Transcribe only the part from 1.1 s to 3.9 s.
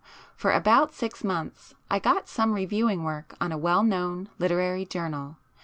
months I got some reviewing work on a well